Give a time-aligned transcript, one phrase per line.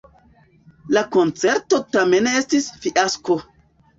[0.97, 3.37] La koncerto tamen estis fiasko.